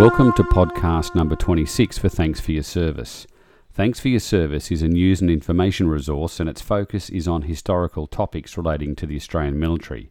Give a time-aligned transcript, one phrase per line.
[0.00, 3.26] Welcome to podcast number 26 for Thanks for Your Service.
[3.74, 7.42] Thanks for Your Service is a news and information resource and its focus is on
[7.42, 10.10] historical topics relating to the Australian military.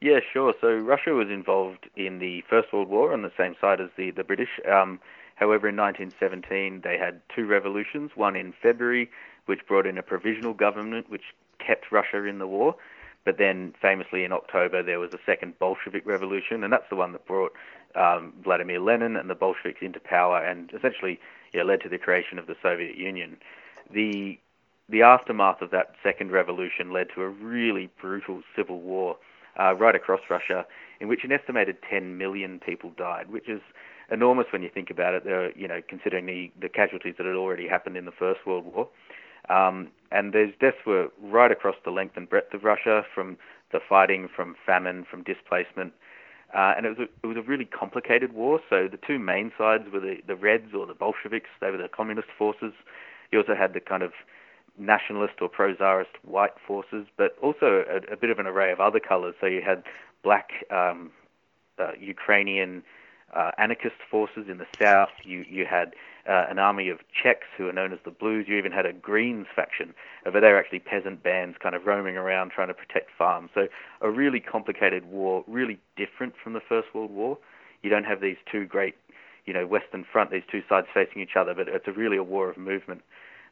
[0.00, 0.54] Yeah, sure.
[0.62, 4.12] So, Russia was involved in the First World War on the same side as the,
[4.12, 4.60] the British.
[4.66, 4.98] Um,
[5.34, 9.10] however, in 1917, they had two revolutions one in February
[9.48, 12.76] which brought in a provisional government which kept Russia in the war.
[13.24, 17.12] But then, famously, in October, there was a second Bolshevik revolution, and that's the one
[17.12, 17.52] that brought
[17.94, 21.18] um, Vladimir Lenin and the Bolsheviks into power and essentially
[21.52, 23.36] yeah, led to the creation of the Soviet Union.
[23.92, 24.38] The
[24.90, 29.18] the aftermath of that second revolution led to a really brutal civil war
[29.60, 30.64] uh, right across Russia,
[30.98, 33.60] in which an estimated 10 million people died, which is
[34.10, 35.54] enormous when you think about it.
[35.56, 38.88] You know, considering the the casualties that had already happened in the First World War.
[39.48, 43.36] Um, and those deaths were right across the length and breadth of Russia, from
[43.72, 45.92] the fighting, from famine, from displacement.
[46.54, 48.60] Uh, and it was, a, it was a really complicated war.
[48.70, 51.88] So the two main sides were the, the Reds or the Bolsheviks, they were the
[51.88, 52.72] communist forces.
[53.30, 54.12] You also had the kind of
[54.78, 58.80] nationalist or pro czarist white forces, but also a, a, bit of an array of
[58.80, 59.34] other colors.
[59.40, 59.82] So you had
[60.22, 61.10] black um,
[61.78, 62.82] uh, Ukrainian
[63.34, 65.10] uh, anarchist forces in the south.
[65.24, 65.94] You you had
[66.28, 68.46] uh, an army of Czechs who are known as the Blues.
[68.48, 69.94] You even had a Greens faction,
[70.24, 73.50] but they were actually peasant bands kind of roaming around trying to protect farms.
[73.54, 73.68] So
[74.02, 77.38] a really complicated war, really different from the First World War.
[77.82, 78.94] You don't have these two great,
[79.46, 82.22] you know, Western Front, these two sides facing each other, but it's a really a
[82.22, 83.02] war of movement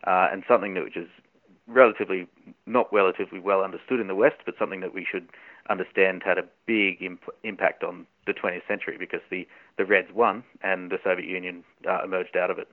[0.04, 1.09] uh, and something that which is
[1.66, 2.28] relatively
[2.66, 5.28] not relatively well understood in the West, but something that we should
[5.71, 9.47] understand had a big imp- impact on the 20th century because the,
[9.78, 12.69] the Reds won and the Soviet Union uh, emerged out of it.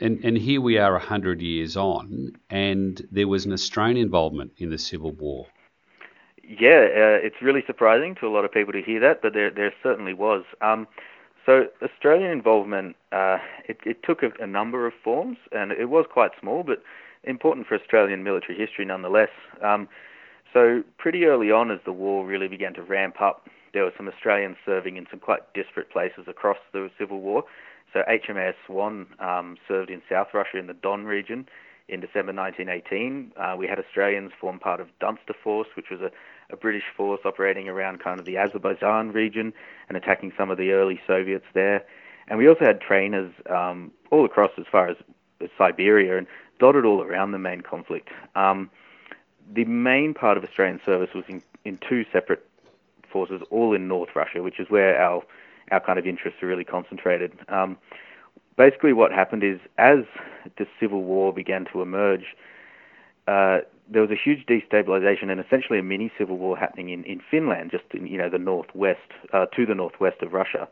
[0.00, 4.70] And, and here we are 100 years on, and there was an Australian involvement in
[4.70, 5.46] the Civil War.
[6.42, 9.50] Yeah, uh, it's really surprising to a lot of people to hear that, but there,
[9.50, 10.44] there certainly was.
[10.60, 10.86] Um,
[11.44, 13.38] so Australian involvement, uh,
[13.68, 16.82] it, it, took a, a, number of forms, and it was quite small, but
[17.24, 19.30] important for Australian military history nonetheless.
[19.62, 19.88] Um,
[20.52, 24.08] so pretty early on, as the war really began to ramp up, there were some
[24.08, 27.44] Australians serving in some quite disparate places across the Civil War.
[27.92, 31.46] So HMAS Swan um, served in South Russia in the Don region
[31.88, 33.32] in December 1918.
[33.36, 36.10] Uh, we had Australians form part of Dunster Force, which was a,
[36.52, 39.52] a, British force operating around kind of the Azerbaijan region
[39.88, 41.84] and attacking some of the early Soviets there.
[42.28, 44.96] And we also had trainers um, all across as far as,
[45.58, 46.28] Siberia and
[46.60, 48.10] dotted all around the main conflict.
[48.36, 48.70] Um,
[49.50, 52.46] the main part of Australian service was in, in two separate
[53.10, 55.22] forces, all in North Russia, which is where our
[55.70, 57.32] our kind of interests are really concentrated.
[57.48, 57.78] Um,
[58.56, 60.00] basically, what happened is as
[60.58, 62.34] the civil war began to emerge,
[63.26, 63.58] uh,
[63.88, 67.70] there was a huge destabilization and essentially a mini civil war happening in, in Finland,
[67.70, 69.00] just in you know the northwest
[69.32, 70.68] uh, to the northwest of Russia.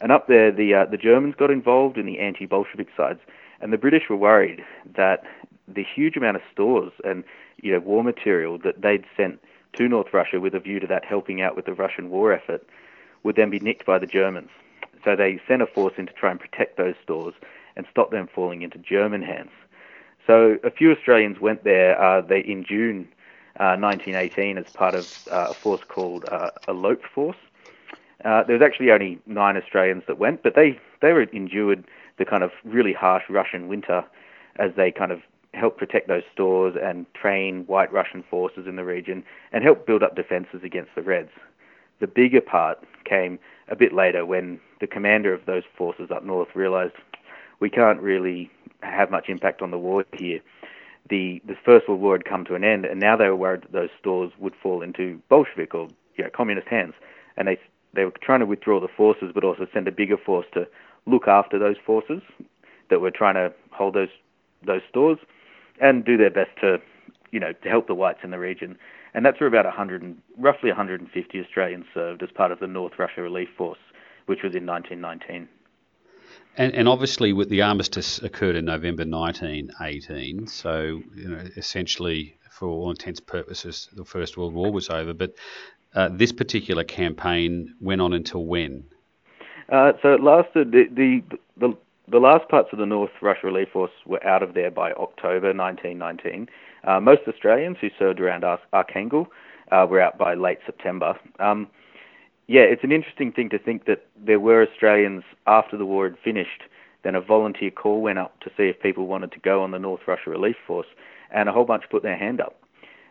[0.00, 3.20] And up there, the uh, the Germans got involved in the anti-Bolshevik sides,
[3.60, 4.62] and the British were worried
[4.96, 5.22] that
[5.68, 7.22] the huge amount of stores and
[7.62, 9.40] you know war material that they'd sent
[9.74, 12.66] to North Russia with a view to that helping out with the Russian war effort
[13.22, 14.50] would then be nicked by the Germans.
[15.04, 17.34] So they sent a force in to try and protect those stores
[17.76, 19.50] and stop them falling into German hands.
[20.26, 23.08] So a few Australians went there uh, they, in June
[23.58, 27.36] uh, 1918 as part of uh, a force called uh, Elope Force.
[28.24, 31.84] Uh, there was actually only nine Australians that went, but they, they were endured
[32.18, 34.04] the kind of really harsh Russian winter
[34.56, 35.22] as they kind of
[35.54, 40.02] help protect those stores and train white Russian forces in the region and help build
[40.02, 41.30] up defenses against the Reds.
[42.00, 43.38] The bigger part came
[43.68, 46.94] a bit later when the commander of those forces up north realized
[47.58, 48.50] we can't really
[48.82, 50.40] have much impact on the war here.
[51.08, 53.62] The the First World War had come to an end, and now they were worried
[53.62, 56.94] that those stores would fall into Bolshevik or you know, communist hands,
[57.36, 57.58] and they
[57.92, 60.66] they were trying to withdraw the forces, but also send a bigger force to
[61.06, 62.22] look after those forces
[62.88, 64.08] that were trying to hold those
[64.64, 65.18] those stores
[65.80, 66.78] and do their best to,
[67.30, 68.76] you know, to help the whites in the region.
[69.14, 72.92] And that's where about 100, and, roughly 150 Australians served as part of the North
[72.98, 73.78] Russia Relief Force,
[74.26, 75.48] which was in 1919.
[76.56, 82.68] And, and, obviously, with the armistice occurred in November 1918, so you know, essentially, for
[82.68, 85.14] all intents and purposes, the First World War was over.
[85.14, 85.34] But
[85.94, 88.84] uh, this particular campaign went on until when?
[89.70, 90.72] Uh, so it lasted.
[90.72, 91.22] The, the,
[91.56, 91.76] the
[92.08, 95.54] the last parts of the North Russia Relief Force were out of there by October
[95.54, 96.48] 1919.
[96.84, 101.14] Uh, most Australians who served around Ar- uh, were out by late September.
[101.38, 101.68] Um,
[102.48, 106.18] yeah, it's an interesting thing to think that there were Australians after the war had
[106.18, 106.62] finished.
[107.04, 109.78] Then a volunteer call went up to see if people wanted to go on the
[109.78, 110.88] North Russia Relief Force,
[111.30, 112.56] and a whole bunch put their hand up.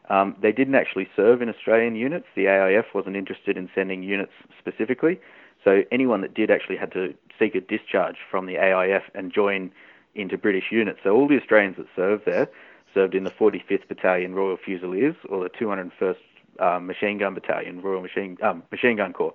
[0.10, 2.26] Um, they didn't actually serve in Australian units.
[2.36, 5.20] The AIF wasn't interested in sending units specifically,
[5.64, 9.72] so anyone that did actually had to seek a discharge from the AIF and join
[10.16, 11.00] into British units.
[11.04, 12.50] So all the Australians that served there
[12.94, 16.16] served in the 45th Battalion Royal Fusiliers or the 201st
[16.60, 19.34] um, Machine Gun Battalion, Royal Machine um, Machine Gun Corps.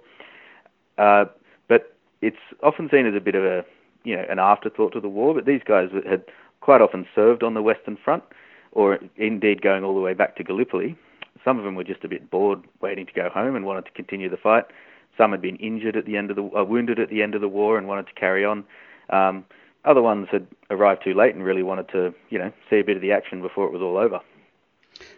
[0.99, 1.25] Uh,
[1.69, 3.65] but it's often seen as a bit of a
[4.05, 5.35] you know an afterthought to the war.
[5.35, 6.25] But these guys had
[6.61, 8.25] quite often served on the Western Front,
[8.73, 10.97] or indeed going all the way back to Gallipoli.
[11.44, 13.91] Some of them were just a bit bored, waiting to go home, and wanted to
[13.93, 14.65] continue the fight.
[15.16, 17.40] Some had been injured at the end of the uh, wounded at the end of
[17.40, 18.64] the war and wanted to carry on.
[19.11, 19.44] Um,
[19.84, 22.96] other ones had arrived too late and really wanted to, you know, see a bit
[22.96, 24.20] of the action before it was all over.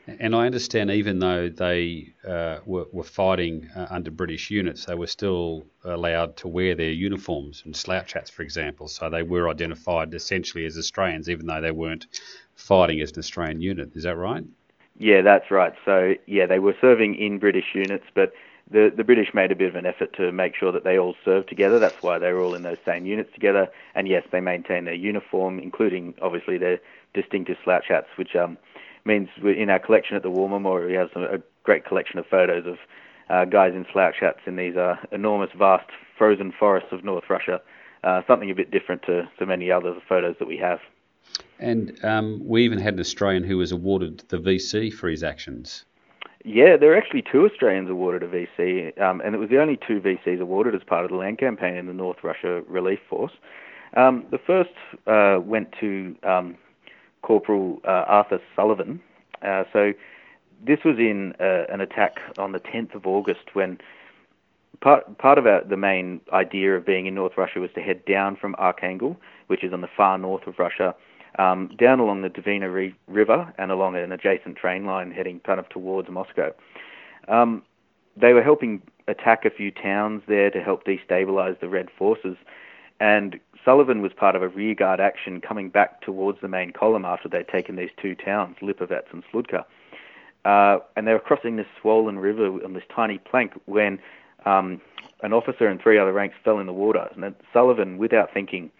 [0.06, 4.94] And I understand, even though they uh, were, were, fighting uh, under British units, they
[4.94, 8.88] were still allowed to wear their uniforms and slouch hats, for example.
[8.88, 12.06] So they were identified essentially as Australians, even though they weren't
[12.54, 13.94] fighting as an Australian unit.
[13.94, 14.44] Is that right?
[14.98, 15.74] Yeah, that's right.
[15.84, 18.32] So yeah, they were serving in British units, but
[18.70, 21.14] the the British made a bit of an effort to make sure that they all
[21.24, 21.78] served together.
[21.78, 23.68] That's why they were all in those same units together.
[23.94, 26.80] And yes, they maintained their uniform, including obviously their
[27.14, 28.58] distinctive slouch hats, which um,
[29.04, 32.26] means in our collection at the War Memorial, we have some, a great collection of
[32.26, 32.78] photos of
[33.30, 35.88] uh, guys in slouch hats in these uh, enormous, vast
[36.18, 37.60] frozen forests of North Russia.
[38.04, 40.78] Uh, something a bit different to, to many other photos that we have.
[41.58, 45.84] And um, we even had an Australian who was awarded the VC for his actions.
[46.44, 49.76] Yeah, there are actually two Australians awarded a VC, um, and it was the only
[49.76, 53.32] two VCs awarded as part of the land campaign in the North Russia Relief Force.
[53.96, 54.70] Um, the first
[55.06, 56.56] uh, went to um,
[57.22, 59.00] Corporal uh, Arthur Sullivan.
[59.42, 59.92] Uh, so
[60.64, 63.78] this was in uh, an attack on the 10th of August when
[64.80, 68.04] part part of our, the main idea of being in North Russia was to head
[68.04, 69.16] down from Archangel,
[69.46, 70.94] which is on the far north of Russia,
[71.38, 75.60] um, down along the Dvina Re- River and along an adjacent train line heading kind
[75.60, 76.52] of towards Moscow.
[77.28, 77.62] Um,
[78.16, 82.36] they were helping attack a few towns there to help destabilize the Red forces.
[82.98, 87.28] And Sullivan was part of a rearguard action coming back towards the main column after
[87.28, 89.64] they'd taken these two towns, Lipovets and Sludka.
[90.44, 93.98] Uh, and they were crossing this swollen river on this tiny plank when
[94.46, 94.80] um,
[95.22, 97.08] an officer and three other ranks fell in the water.
[97.14, 98.70] And Sullivan, without thinking,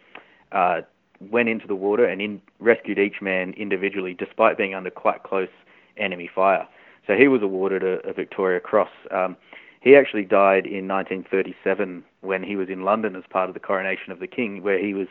[0.53, 0.83] uh,
[1.21, 5.49] went into the water and in, rescued each man individually, despite being under quite close
[5.97, 6.67] enemy fire.
[7.07, 8.91] So he was awarded a, a Victoria Cross.
[9.11, 9.37] Um,
[9.81, 14.11] he actually died in 1937 when he was in London as part of the coronation
[14.13, 15.07] of the king, where he was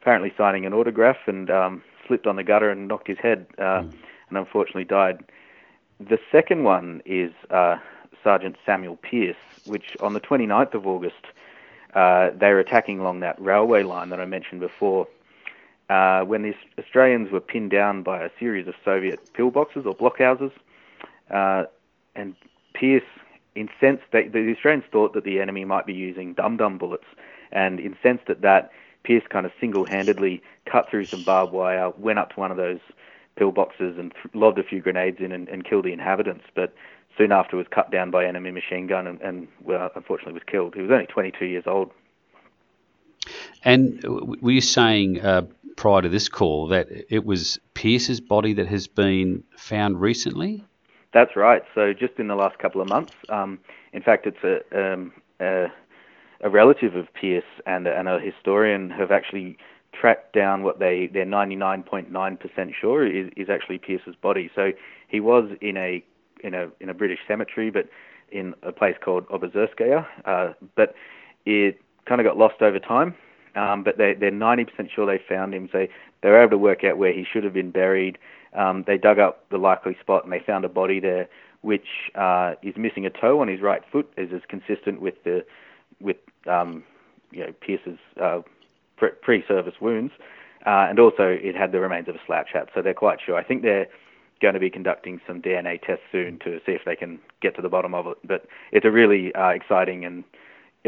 [0.00, 3.82] apparently signing an autograph and um, slipped on the gutter and knocked his head, uh,
[3.82, 3.92] mm.
[4.28, 5.24] and unfortunately died.
[6.00, 7.76] The second one is uh,
[8.22, 11.26] Sergeant Samuel Pearse, which on the 29th of August
[11.94, 15.06] uh, they were attacking along that railway line that I mentioned before.
[15.92, 20.50] Uh, when the Australians were pinned down by a series of Soviet pillboxes or blockhouses,
[21.30, 21.64] uh,
[22.14, 22.34] and
[22.72, 23.02] Pearse
[23.54, 27.04] incensed that the Australians thought that the enemy might be using dum-dum bullets,
[27.50, 28.70] and incensed at that,
[29.04, 32.80] Pearse kind of single-handedly cut through some barbed wire, went up to one of those
[33.38, 36.44] pillboxes and th- lobbed a few grenades in and, and, killed the inhabitants.
[36.54, 36.72] But
[37.18, 40.74] soon after was cut down by enemy machine gun and, and well, unfortunately was killed.
[40.74, 41.90] He was only 22 years old.
[43.64, 44.02] And
[44.40, 45.42] were you saying uh,
[45.76, 50.64] prior to this call that it was Pearse's body that has been found recently?
[51.12, 51.62] That's right.
[51.74, 53.58] So just in the last couple of months, um,
[53.92, 55.66] in fact, it's a, um, a,
[56.40, 59.58] a relative of Pearse and, and a historian have actually
[59.92, 64.50] tracked down what they they're 99.9% sure is, is actually Pearse's body.
[64.54, 64.72] So
[65.08, 66.02] he was in a
[66.42, 67.88] in a in a British cemetery, but
[68.30, 70.06] in a place called Obozerskaya.
[70.24, 70.94] Uh, but
[71.44, 73.14] it kind of got lost over time.
[73.54, 75.68] Um, but they, they're 90% sure they found him.
[75.72, 75.86] So
[76.22, 78.18] they were able to work out where he should have been buried.
[78.54, 81.28] Um, they dug up the likely spot and they found a body there
[81.62, 85.44] which uh, is missing a toe on his right foot, as is consistent with the
[86.00, 86.16] with
[86.48, 86.84] um,
[87.30, 88.40] you know Pearse's uh,
[88.96, 90.12] pre-service wounds,
[90.66, 92.68] uh, and also it had the remains of a slouch hat.
[92.74, 93.36] So they're quite sure.
[93.36, 93.86] I think they're
[94.40, 97.62] going to be conducting some DNA tests soon to see if they can get to
[97.62, 98.18] the bottom of it.
[98.24, 100.24] But it's a really uh, exciting and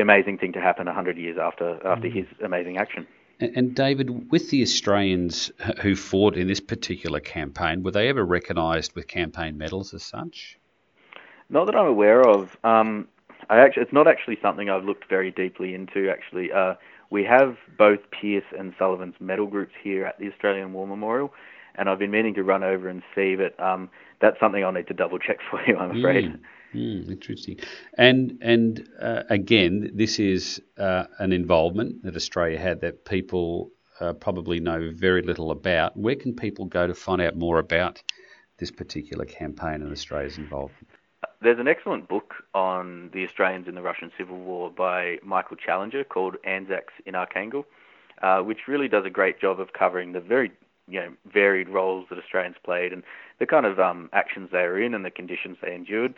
[0.03, 2.15] amazing thing to happen 100 years after after mm.
[2.15, 3.07] his amazing action.
[3.41, 8.25] And, and, David, with the Australians who fought in this particular campaign, were they ever
[8.25, 10.59] recognised with campaign medals as such?
[11.51, 12.57] Not that I'm aware of.
[12.65, 13.09] Um,
[13.51, 16.09] I actually, it's not actually something I've looked very deeply into.
[16.09, 16.75] Actually, uh,
[17.11, 21.33] we have both Pearse and Sullivan's medal groups here at the Australian War Memorial,
[21.75, 24.89] and I've been meaning to run over and see, but um, that's something I'll need
[24.89, 25.77] to double check for you.
[25.77, 26.27] I'm afraid.
[26.27, 26.41] Mm.
[26.75, 27.59] Mm, interesting.
[27.97, 34.13] And and uh, again, this is uh, an involvement that Australia had that people uh,
[34.13, 35.97] probably know very little about.
[35.97, 38.03] Where can people go to find out more about
[38.59, 40.89] this particular campaign and Australia's involvement?
[41.41, 46.05] There's an excellent book on the Australians in the Russian Civil War by Michael Challinger
[46.05, 47.67] called Anzacs in Archangel,
[48.23, 50.51] uh, which really does a great job of covering the very
[50.89, 53.03] you know varied roles that Australians played and
[53.39, 56.15] the kind of um, actions they were in and the conditions they endured.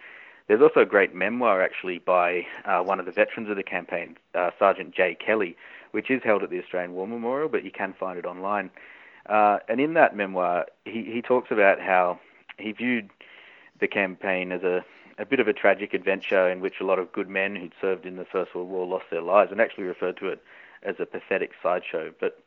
[0.49, 4.17] There's also a great memoir actually by uh, one of the veterans of the campaign,
[4.35, 5.57] uh, Sergeant Jay Kelly,
[5.91, 8.71] which is held at the Australian War Memorial, but you can find it online.
[9.29, 12.21] Uh, and in that memoir, he, he talks about how
[12.59, 13.11] he viewed
[13.81, 14.85] the campaign as a,
[15.19, 18.07] a bit of a tragic adventure in which a lot of good men who'd served
[18.07, 20.43] in the First World War lost their lives, and actually referred to it
[20.83, 22.13] as a pathetic sideshow.
[22.21, 22.39] But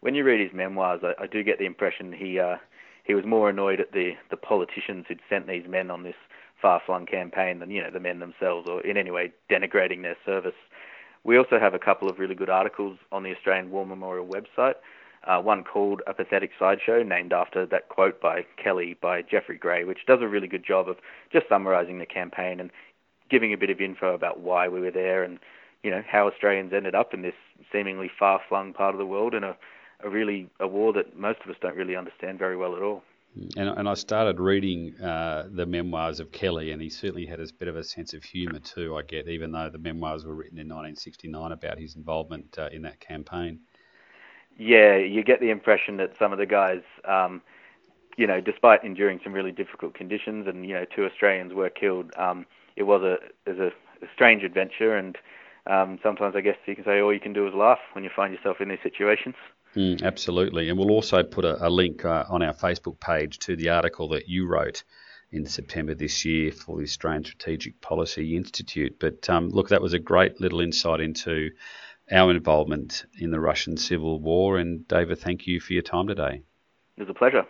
[0.00, 2.56] when you read his memoirs, I, I do get the impression he uh,
[3.04, 6.16] he was more annoyed at the the politicians who'd sent these men on this
[6.62, 10.54] far-flung campaign than you know the men themselves, or in any way denigrating their service.
[11.24, 14.76] We also have a couple of really good articles on the Australian War Memorial website.
[15.24, 19.84] Uh, one called A Pathetic Sideshow, named after that quote by Kelly by Jeffrey Grey,
[19.84, 20.96] which does a really good job of
[21.32, 22.70] just summarising the campaign and
[23.30, 25.38] giving a bit of info about why we were there and
[25.82, 27.34] you know how Australians ended up in this
[27.72, 29.56] seemingly far-flung part of the world in a,
[30.04, 33.02] a really a war that most of us don't really understand very well at all.
[33.34, 37.46] And, and I started reading uh, the memoirs of Kelly, and he certainly had a
[37.58, 38.96] bit of a sense of humour too.
[38.96, 42.82] I get, even though the memoirs were written in 1969 about his involvement uh, in
[42.82, 43.60] that campaign.
[44.58, 47.40] Yeah, you get the impression that some of the guys, um,
[48.18, 52.12] you know, despite enduring some really difficult conditions, and you know, two Australians were killed.
[52.18, 52.44] Um,
[52.76, 55.16] it was a a, a strange adventure, and
[55.66, 58.10] um, sometimes I guess you can say all you can do is laugh when you
[58.14, 59.36] find yourself in these situations.
[59.76, 60.68] Mm, absolutely.
[60.68, 64.08] And we'll also put a, a link uh, on our Facebook page to the article
[64.10, 64.84] that you wrote
[65.30, 68.96] in September this year for the Australian Strategic Policy Institute.
[69.00, 71.50] But um, look, that was a great little insight into
[72.10, 74.58] our involvement in the Russian Civil War.
[74.58, 76.42] And David, thank you for your time today.
[76.96, 77.46] It was a pleasure.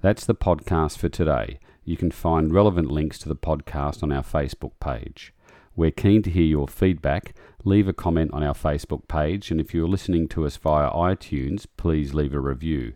[0.00, 1.58] That's the podcast for today.
[1.84, 5.34] You can find relevant links to the podcast on our Facebook page.
[5.78, 7.36] We're keen to hear your feedback.
[7.62, 11.66] Leave a comment on our Facebook page, and if you're listening to us via iTunes,
[11.76, 12.94] please leave a review.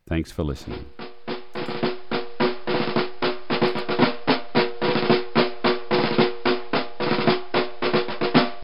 [0.07, 0.85] Thanks for listening.